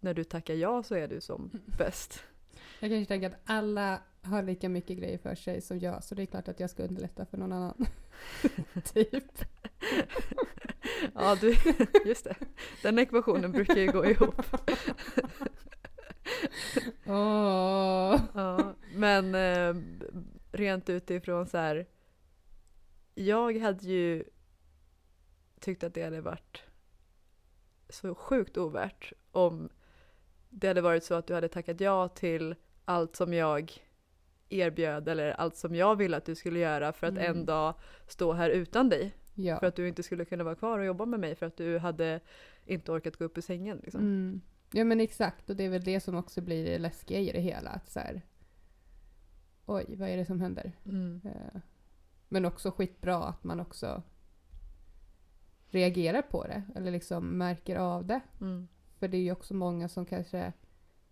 [0.00, 2.22] när du tackar ja så är du som bäst?
[2.80, 6.22] Jag kanske tänker att alla har lika mycket grejer för sig som jag, så det
[6.22, 7.86] är klart att jag ska underlätta för någon annan.
[8.84, 9.44] typ.
[11.14, 11.56] Ja, du,
[12.04, 12.36] just det.
[12.82, 14.34] Den ekvationen brukar ju gå ihop.
[17.06, 18.20] Åh.
[18.34, 19.74] Ja, men eh,
[20.52, 21.86] rent utifrån så här.
[23.14, 24.24] Jag hade ju
[25.60, 26.62] tyckt att det hade varit
[27.88, 29.68] så sjukt ovärt om
[30.48, 32.54] det hade varit så att du hade tackat ja till
[32.84, 33.89] allt som jag
[34.50, 37.24] erbjöd eller allt som jag ville att du skulle göra för att Mm.
[37.36, 37.74] en dag
[38.06, 39.14] stå här utan dig.
[39.34, 39.58] Ja.
[39.58, 41.78] För att du inte skulle kunna vara kvar och jobba med mig för att du
[41.78, 42.20] hade
[42.64, 43.80] inte orkat gå upp ur sängen.
[43.82, 44.00] Liksom.
[44.00, 44.40] Mm.
[44.72, 47.40] Ja men exakt, och det är väl det som också blir det läskiga i det
[47.40, 47.70] hela.
[47.70, 48.22] Att så här,
[49.66, 50.72] Oj, vad är det som händer?
[50.84, 51.20] Mm.
[51.24, 51.60] Eh,
[52.28, 54.02] Men också skitbra att man också
[55.68, 56.62] reagerar på det.
[56.74, 58.20] Eller liksom märker av det.
[58.40, 58.68] Mm.
[58.98, 60.52] För det är ju också många som kanske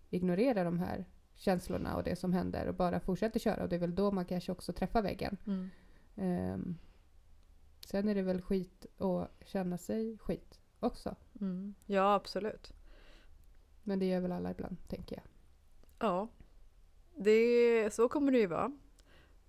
[0.09, 1.05] ignorerar de här
[1.39, 3.63] känslorna och det som händer och bara fortsätter köra.
[3.63, 5.37] Och det är väl då man kanske också träffar väggen.
[5.47, 5.69] Mm.
[6.15, 6.77] Ehm,
[7.85, 11.15] sen är det väl skit att känna sig skit också.
[11.41, 11.75] Mm.
[11.85, 12.73] Ja, absolut.
[13.83, 15.23] Men det gör väl alla ibland, tänker jag.
[15.99, 16.27] Ja,
[17.15, 18.77] det, så kommer det ju vara.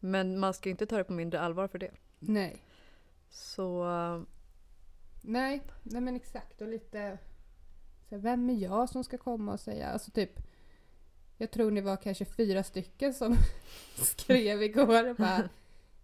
[0.00, 1.92] Men man ska inte ta det på mindre allvar för det.
[2.18, 2.64] Nej.
[3.30, 3.84] Så
[5.22, 6.60] Nej, nej men exakt.
[6.60, 7.18] Och lite...
[8.08, 9.88] Så vem är jag som ska komma och säga...
[9.88, 10.49] Alltså typ...
[11.40, 13.36] Jag tror ni var kanske fyra stycken som
[13.94, 15.48] skrev igår och bara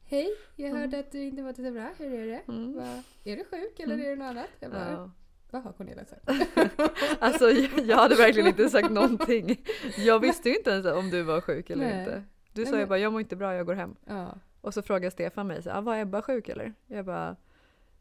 [0.05, 1.91] Hej, jag hörde att du inte var så bra.
[1.99, 2.43] Hur är det?
[2.53, 2.77] mm.
[2.77, 4.07] Va, är du sjuk eller Mm.
[4.07, 4.47] är det något annat?
[4.61, 5.11] Jag bara, ja.
[5.51, 6.29] vad har Cornelia sagt?
[7.21, 9.65] Alltså jag, jag hade verkligen inte sagt någonting.
[9.99, 11.99] Jag visste ju inte ens om du var sjuk eller Nej.
[11.99, 12.23] inte.
[12.53, 13.97] Du Nej, sa ju bara jag mår inte bra, jag går hem.
[14.05, 14.35] Ja.
[14.61, 16.75] Och så frågade Stefan mig, så, ah, var Ebba sjuk eller?
[16.87, 17.37] Jag bara,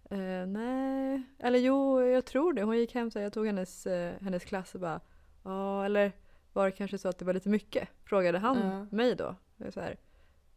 [0.09, 1.23] eh, nej.
[1.39, 2.63] Eller jo, jag tror det.
[2.63, 4.99] Hon gick hem så jag tog hennes, eh, hennes klass och bara,
[5.43, 6.11] ja eller
[6.55, 7.89] var det kanske så att det var lite mycket?
[8.03, 8.87] Frågade han Ja.
[8.97, 9.35] mig då.
[9.73, 9.97] Så här,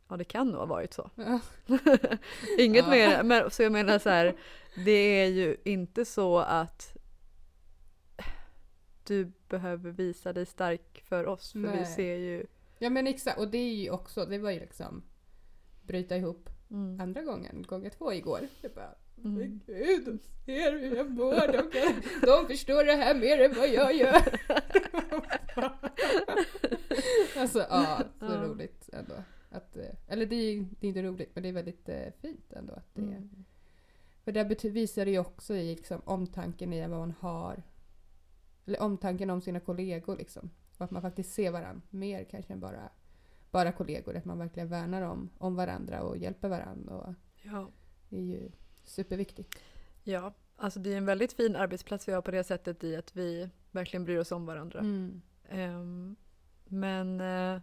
[0.08, 1.10] ja det kan nog ha varit så.
[1.14, 1.40] Ja.
[2.58, 2.90] Inget Ja.
[2.90, 4.36] mer, men, så jag menar så här,
[4.84, 6.96] det är ju inte så att
[9.06, 11.52] du behöver visa dig stark för oss.
[11.52, 11.86] För vi Nej.
[11.86, 12.46] ser ju...
[12.78, 13.38] ja men exakt.
[13.38, 15.02] Och det är ju också, det var ju liksom
[15.82, 18.40] bryta ihop Mm, andra gången, gånger två igår.
[18.62, 19.60] Jag bara, mm.
[19.66, 21.52] Gud, de ser hur jag mår.
[21.52, 24.22] De, kan, de förstår det här mer än vad jag gör.
[27.38, 28.42] alltså ja, så Ja.
[28.44, 29.14] roligt ändå.
[29.50, 32.52] Att, eh, eller det är, det är inte roligt, men det är väldigt eh, fint
[32.52, 32.72] ändå.
[32.74, 33.44] Att det, Mm.
[34.24, 37.62] För det bety- visar det ju också i liksom, omtanken i vad man har.
[38.66, 40.50] Eller omtanken om sina kollegor liksom.
[40.78, 42.88] Och att man faktiskt ser varandra mer kanske än bara,
[43.50, 44.16] bara kollegor.
[44.16, 46.94] Att man verkligen värnar om, om varandra och hjälper varandra.
[46.94, 47.70] Och Ja.
[48.08, 48.50] det är ju
[48.88, 49.58] superviktigt.
[50.04, 53.16] ja, alltså det är en väldigt fin arbetsplats vi har på det sättet i att
[53.16, 54.78] vi verkligen bryr oss om varandra.
[54.78, 55.22] Mm.
[55.48, 56.16] Ehm,
[56.64, 57.60] men eh,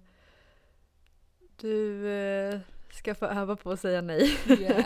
[1.56, 2.60] du eh,
[2.92, 4.38] ska få öva på att säga nej.
[4.48, 4.84] Ja.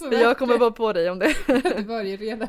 [0.00, 1.34] Jag jag kommer vara på dig om det.
[1.46, 2.48] Det var ju redan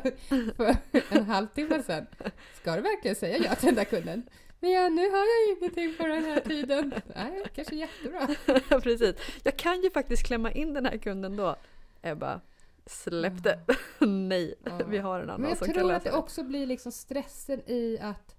[0.56, 0.76] för
[1.10, 2.06] en halvtimme sedan.
[2.54, 4.22] Ska du verkligen säga ja till den där kunden?
[4.60, 6.94] Men ja, nu har jag ingenting på den här tiden.
[7.16, 8.28] Nej, kanske jättebra.
[8.80, 9.16] Precis.
[9.42, 11.56] Jag kan ju faktiskt klämma in den här kunden då.
[12.02, 12.40] Ebba,
[12.86, 13.60] släpp det.
[14.06, 14.80] Nej, Ja.
[14.86, 17.60] vi har en annan Men jag som kan tror att det också blir liksom stressen
[17.70, 18.36] i att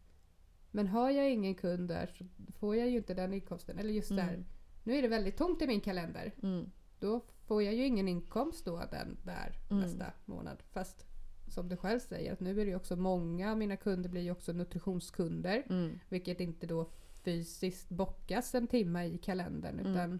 [0.73, 2.25] men har jag ingen kund där så
[2.59, 3.79] får jag ju inte den inkomsten.
[3.79, 4.45] Eller just där, Mm.
[4.83, 6.33] nu är det väldigt tomt i min kalender.
[6.43, 6.69] Mm.
[6.99, 9.81] Då får jag ju ingen inkomst då den där Mm.
[9.83, 10.63] nästa månad.
[10.71, 11.05] Fast
[11.47, 14.21] som du själv säger, att nu är det ju också många av mina kunder blir
[14.21, 15.63] ju också nutritionskunder.
[15.69, 15.99] Mm.
[16.09, 16.89] Vilket inte då
[17.23, 19.91] fysiskt bockas en timme i kalendern Mm.
[19.91, 20.19] utan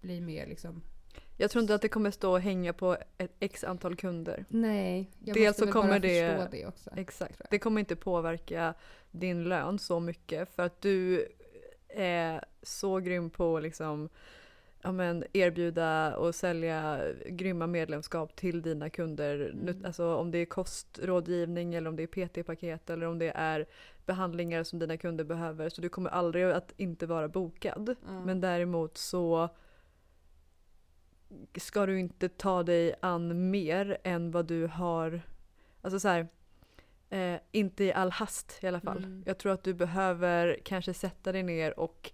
[0.00, 0.82] blir mer liksom
[1.36, 4.44] Jag tror inte att det kommer stå och hänga på ett x antal kunder.
[4.48, 6.90] Nej, jag Dels måste så väl kommer bara det- förstå det också.
[6.96, 7.40] Exakt.
[7.50, 8.74] Det kommer inte påverka
[9.10, 11.28] din lön så mycket för att du
[11.88, 14.08] är så grym på liksom,
[14.82, 19.50] ja, men erbjuda och sälja grymma medlemskap till dina kunder.
[19.62, 19.84] Mm.
[19.84, 23.66] Alltså om det är kostrådgivning eller om det är PT-paket eller om det är
[24.06, 25.68] behandlingar som dina kunder behöver.
[25.68, 27.96] Så du kommer aldrig att inte vara bokad.
[28.06, 28.24] Ja.
[28.24, 29.48] Men däremot så
[31.58, 35.20] ska du inte ta dig an mer än vad du har,
[35.82, 36.28] alltså så här,
[37.10, 38.98] eh, inte i all hast i alla fall.
[39.04, 39.22] Mm.
[39.26, 42.12] Jag tror att du behöver kanske sätta dig ner och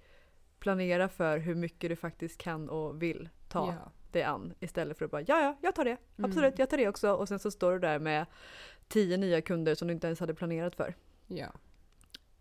[0.58, 3.92] planera för hur mycket du faktiskt kan och vill ta Ja.
[4.12, 6.30] dig an istället för att bara ja ja, jag tar det, Mm.
[6.30, 8.26] absolut jag tar det också och sen så står du där med
[8.88, 10.94] tio nya kunder som du inte ens hade planerat för.
[11.26, 11.52] ja.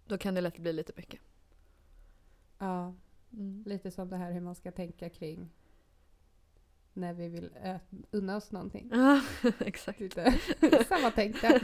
[0.05, 1.19] Då kan det lätt bli lite mycket.
[2.57, 2.93] Ja,
[3.33, 3.63] Mm.
[3.65, 5.49] lite som det här hur man ska tänka kring
[6.99, 7.49] när vi vill
[8.11, 8.89] unna oss någonting.
[8.93, 9.21] Ja,
[9.59, 9.99] exakt.
[9.99, 10.33] Lite
[10.89, 11.61] samma tänk där.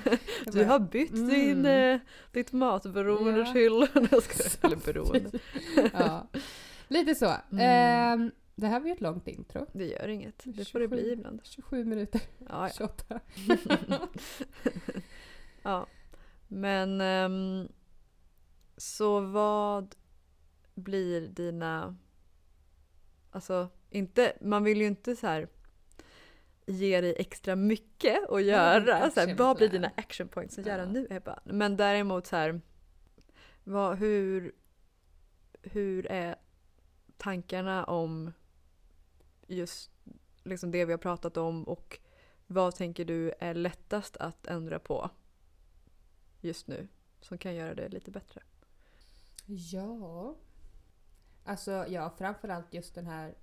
[0.52, 1.28] Du har bytt Mm.
[1.30, 2.00] din, eh,
[2.32, 3.54] ditt matberoende Ja.
[3.54, 3.74] till...
[4.62, 5.40] eller beroende.
[5.94, 6.28] ja.
[6.88, 7.26] Lite så.
[7.52, 7.60] Mm.
[8.22, 9.68] Ehm, det här var ju ett långt intro.
[9.74, 10.42] Det gör inget.
[10.46, 11.14] Det får det bli 27.
[11.14, 11.40] ibland.
[11.44, 12.22] 27 minuter.
[12.50, 13.20] Ja, 28.
[13.88, 14.08] ja.
[15.64, 15.88] ja.
[16.48, 17.68] Men ehm,
[18.78, 19.96] så vad
[20.76, 21.96] blir dina...
[23.32, 25.48] Alltså, inte, man vill ju inte så här
[26.66, 29.12] ge dig extra mycket att göra.
[29.12, 30.88] Så här, vad blir dina action points att göra Ja.
[30.88, 31.40] nu Ebba?
[31.44, 32.62] Men däremot så här,
[33.64, 34.56] vad, hur,
[35.62, 36.36] hur är
[37.18, 38.34] tankarna om
[39.48, 39.92] just
[40.44, 42.00] liksom det vi har pratat om och
[42.48, 45.10] vad tänker du är lättast att ändra på
[46.42, 46.88] just nu
[47.22, 48.42] som kan göra det lite bättre?
[49.46, 50.36] Ja.
[51.44, 53.36] Alltså ja, framförallt just den här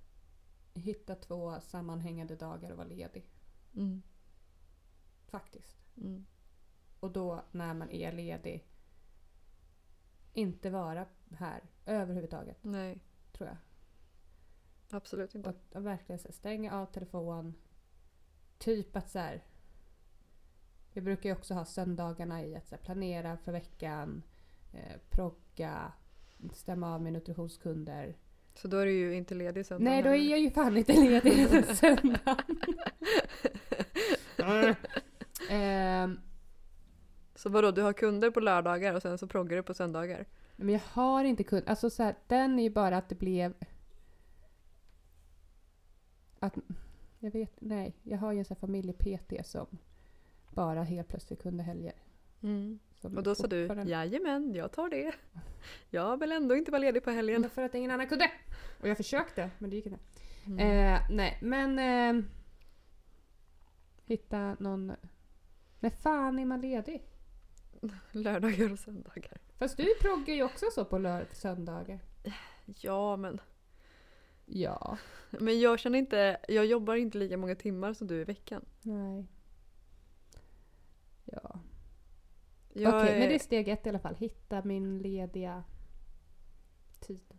[0.73, 3.29] hitta två sammanhängande dagar och vara ledig.
[3.75, 4.01] Mm.
[5.25, 5.77] Faktiskt.
[5.97, 6.25] Mm.
[6.99, 8.67] Och då när man är ledig
[10.33, 12.99] inte vara här överhuvudtaget, Nej,
[13.31, 13.57] tror jag.
[14.97, 15.49] absolut Och inte.
[15.49, 17.53] att verkligen så stänga av telefon.
[18.57, 19.43] Typ att så här.
[20.93, 24.23] Jag brukar ju också ha söndagarna i att så här, planera för veckan.
[24.73, 25.93] Eh, progga.
[26.53, 28.17] Stämma av med nutritionskunder.
[28.55, 30.93] Så då är du ju inte ledig söndag Nej, då är jag ju fan inte
[30.93, 32.35] ledig söndagen.
[35.49, 36.19] Ehm,
[37.35, 40.25] Så vadå, du har kunder på lördagar och sen så proggar du på söndagar?
[40.55, 41.67] men jag har inte kunnat.
[41.67, 43.53] Alltså så här, den är ju bara att det blev...
[46.39, 46.57] Att,
[47.19, 47.95] jag vet, nej.
[48.03, 49.67] Jag har ju en sån familje-PT som
[50.53, 51.93] bara helt plötsligt kunde helger.
[53.01, 55.13] Som Och då sa du, jajamän, jag tar det.
[55.89, 57.49] Jag vill ändå inte vara ledig på helgen.
[57.49, 58.31] För att ingen annan kunde.
[58.79, 59.99] Och jag försökte, men det gick inte.
[60.45, 60.59] Mm.
[60.59, 61.79] Eh, nej, men...
[61.79, 62.23] Eh,
[64.05, 64.93] hitta någon...
[65.79, 67.03] När fan är man ledig?
[68.11, 69.37] Lördagar och söndagar.
[69.57, 71.99] Fast du proggar ju också så på lördag söndagar.
[72.65, 73.41] Ja, men,
[74.45, 74.97] Ja.
[75.29, 78.65] men jag känner inte, jag jobbar inte lika många timmar som du i veckan.
[78.81, 79.25] Nej.
[81.25, 81.59] Ja.
[82.75, 84.15] Okej, är- men det är steg ett i alla fall.
[84.15, 85.63] Hitta min lediga
[86.99, 87.33] tid.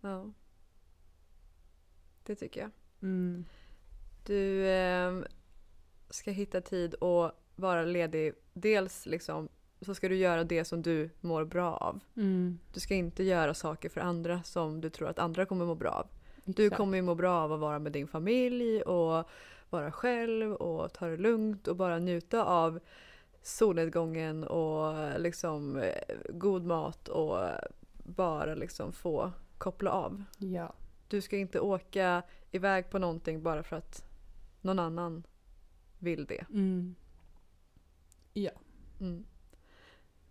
[0.00, 0.32] Ja.
[2.22, 2.70] Det tycker jag.
[3.02, 3.44] Mm.
[4.26, 5.24] Du ehm,
[6.10, 8.34] ska hitta tid och vara ledig.
[8.52, 9.48] Dels liksom
[9.80, 12.00] så ska du göra det som du mår bra av.
[12.16, 12.58] Mm.
[12.72, 15.90] Du ska inte göra saker för andra som du tror att andra kommer må bra
[15.90, 16.06] av.
[16.44, 16.76] Du Exakt.
[16.76, 19.28] kommer ju må bra av att vara med din familj och
[19.70, 22.80] vara själv och ta det lugnt och bara njuta av
[23.44, 25.84] solnedgången och liksom
[26.28, 27.38] god mat och
[28.04, 30.24] bara liksom få koppla av.
[30.38, 30.74] Ja.
[31.08, 34.04] Du ska inte åka iväg på någonting bara för att
[34.60, 35.26] någon annan
[35.98, 36.44] vill det.
[36.50, 36.94] Mm.
[38.32, 38.50] Ja.
[39.00, 39.24] Mm.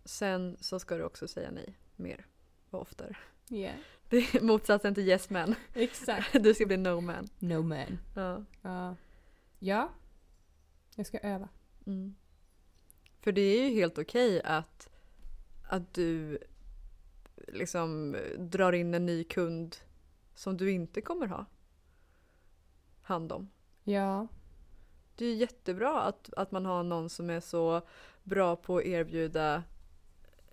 [0.04, 2.26] Sen så ska du också säga nej mer
[2.70, 3.16] och oftare.
[3.50, 3.76] Yeah.
[4.08, 5.54] Det är motsatsen till yes man.
[5.74, 6.32] Exakt.
[6.42, 7.28] Du ska bli no man.
[7.38, 7.98] No man.
[8.14, 8.44] Ja.
[8.62, 8.96] Ja.
[9.58, 9.88] Ja.
[10.96, 11.48] Jag ska öva.
[11.86, 12.14] Mm.
[13.24, 14.88] För det är ju helt okej att,
[15.68, 16.38] att du
[17.48, 19.76] liksom drar in en ny kund
[20.34, 21.46] som du inte kommer ha
[23.02, 23.50] hand om.
[23.84, 24.28] Ja.
[25.16, 27.82] Det är ju jättebra att, att man har någon som är så
[28.22, 29.62] bra på att erbjuda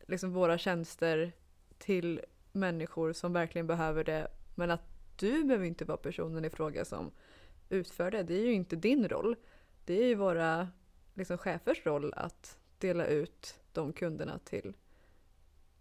[0.07, 1.31] liksom våra tjänster
[1.77, 4.27] till människor som verkligen behöver det.
[4.55, 4.84] Men att
[5.15, 7.12] du behöver inte vara personen i fråga som
[7.69, 8.23] utför det.
[8.23, 9.36] Det är ju inte din roll.
[9.86, 10.67] Det är ju våra
[11.13, 14.73] liksom, chefers roll att dela ut de kunderna till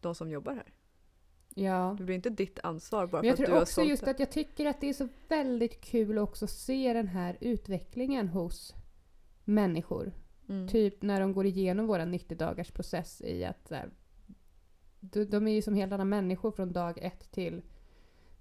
[0.00, 0.72] de som jobbar här.
[1.54, 1.94] Ja.
[1.98, 3.88] Det blir inte ditt ansvar bara Men jag för att du tror har också sålt
[3.88, 4.10] just det.
[4.10, 8.28] att jag tycker att det är så väldigt kul att också se den här utvecklingen
[8.28, 8.74] hos
[9.44, 10.12] människor.
[10.48, 10.68] Mm.
[10.68, 13.90] Typ när de går igenom vår 90 dagars process i att här,
[15.00, 17.62] de, de är ju som helt andra människor från dag ett till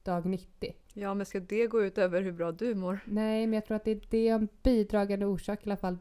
[0.03, 0.75] dag 90.
[0.93, 2.99] Ja, men ska det gå ut över hur bra du mår?
[3.05, 5.97] Nej, men jag tror att det, det är en bidragande orsak i alla fall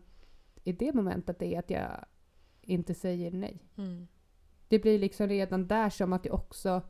[0.64, 2.04] i det momentet är att jag
[2.68, 3.62] inte säger nej.
[3.76, 4.06] Mm.
[4.68, 6.82] Det blir liksom redan där som att jag också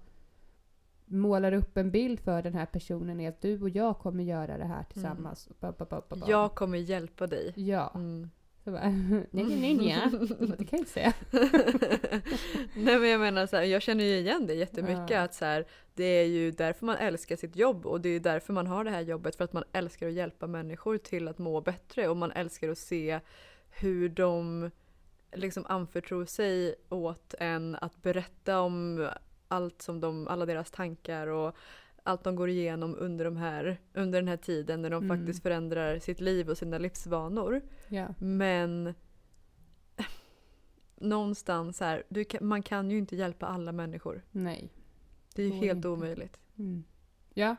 [1.05, 4.59] målar upp en bild för den här personen är att du och jag kommer göra
[4.59, 5.49] det här tillsammans.
[5.61, 6.17] Ba, ba, ba, ba.
[6.29, 7.53] Jag kommer hjälpa dig.
[7.57, 7.93] Ja.
[7.95, 8.31] Mm.
[8.64, 8.88] Så bara,
[9.31, 10.11] nej, nej, nej,
[10.59, 11.12] Det kan jag inte säga.
[12.77, 15.21] Nej men jag menar så här, jag känner ju igen det jättemycket Ja.
[15.23, 15.64] att så här,
[15.95, 18.91] det är ju därför man älskar sitt jobb och det är därför man har det
[18.91, 22.33] här jobbet för att man älskar att hjälpa människor till att må bättre och man
[22.33, 23.21] älskar att se
[23.71, 24.71] hur de
[25.33, 29.09] liksom anförtror sig åt en att berätta om
[29.49, 31.57] allt som de, alla deras tankar och
[32.03, 35.19] allt de går igenom under, de här, under den här tiden när de Mm.
[35.19, 37.61] faktiskt förändrar sitt liv och sina livsvanor.
[37.88, 38.14] Ja.
[38.19, 38.95] Men
[40.97, 44.23] någonstans här, kan, man kan ju inte hjälpa alla människor.
[44.31, 44.73] Nej.
[45.35, 45.88] Det är ju helt inte.
[45.88, 46.38] omöjligt.
[46.59, 46.85] Mm.
[47.35, 47.57] Ja,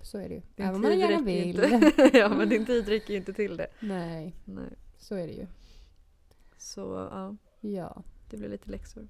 [0.00, 0.40] så är det ju.
[0.40, 1.64] Din Även om man gärna vill.
[1.64, 2.10] Inte.
[2.18, 3.66] ja, men din tid räcker ju inte till det.
[3.80, 4.72] Nej, Nej.
[4.98, 5.46] så är det ju.
[6.60, 6.80] Så
[7.12, 8.02] ja, Ja.
[8.30, 9.08] det blir lite läxor.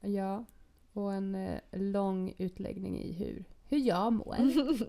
[0.00, 0.44] Ja.
[0.92, 4.36] Och en eh, lång utläggning i hur, hur jag mår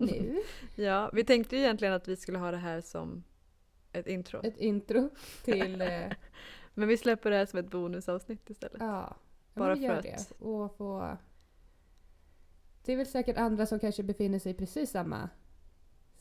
[0.06, 0.42] nu.
[0.76, 3.24] Ja, vi tänkte ju egentligen att vi skulle ha det här som
[3.92, 4.40] ett intro.
[4.42, 5.10] Ett intro
[5.44, 5.80] till...
[5.80, 6.12] Eh,
[6.74, 8.76] Men vi släpper det här som ett bonusavsnitt istället.
[8.80, 9.16] ja,
[9.54, 10.30] Bara för att- det.
[10.44, 11.16] Och få...
[12.84, 15.28] Det är väl säkert andra som kanske befinner sig i precis samma,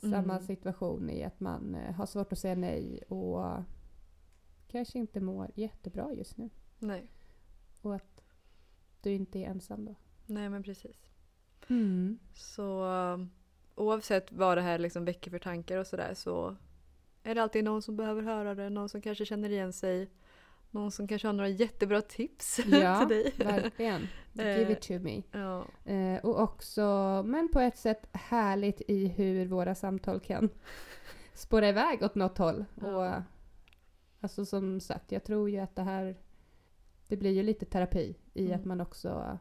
[0.01, 0.39] samma Mm.
[0.47, 3.45] situation i att man eh, har svårt att säga nej och
[4.67, 6.49] kanske inte mår jättebra just nu.
[6.79, 7.11] Nej.
[7.81, 8.21] Och att
[9.01, 9.95] du inte är ensam då.
[10.25, 10.97] Nej men precis.
[11.69, 12.19] Mm.
[12.33, 13.29] Så um,
[13.75, 16.55] oavsett vad det här liksom väcker för tankar och sådär så
[17.23, 20.09] är det alltid någon som behöver höra det, någon som kanske känner igen sig,
[20.71, 23.33] någon som kanske har några jättebra tips Ja, till dig.
[23.37, 24.01] verkligen.
[24.33, 25.21] Give Eh, it to me.
[25.31, 26.81] ja, Eh, och också,
[27.25, 30.49] men på ett sätt härligt i hur våra samtal kan
[31.33, 32.65] spåra iväg åt något håll.
[32.81, 33.23] Ja.
[34.19, 36.15] Alltså som sagt, jag tror ju att det här,
[37.07, 38.59] det blir ju lite terapi i Mm.
[38.59, 39.37] att man också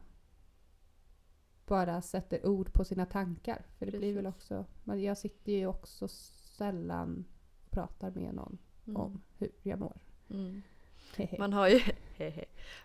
[1.65, 3.65] bara sätter ord på sina tankar.
[3.77, 4.35] För det blir väl Precis.
[4.37, 7.25] också, men jag sitter ju också sällan
[7.65, 9.97] och pratar med någon mm, om hur jag mår.
[10.29, 10.61] mm.
[11.39, 11.79] Man har ju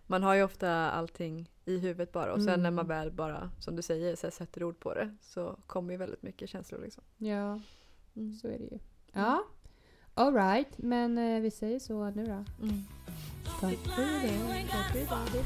[0.07, 2.74] Man har ju ofta allting i huvudet bara och sen när Mm.
[2.74, 6.22] man väl bara, som du säger, så sätter ord på det så kommer ju väldigt
[6.22, 7.05] mycket känslor liksom.
[7.18, 7.61] ja,
[8.16, 8.33] Mm.
[8.35, 8.78] så är det ju.
[9.12, 9.44] Ja,
[10.14, 12.64] alright, men eh, vi säger så nu då.
[12.66, 12.85] Mm.
[13.44, 15.42] Don't be blind, you ain't got to fall